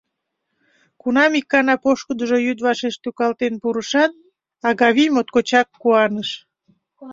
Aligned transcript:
Кунам 1.01 1.31
икана 1.39 1.75
пошкудыжо 1.83 2.37
йӱд 2.45 2.59
вашеш 2.65 2.95
тӱкалтен 3.03 3.53
пурышат, 3.61 4.11
Агавий 4.69 5.11
моткочак 5.15 5.67
куаныш. 5.81 6.29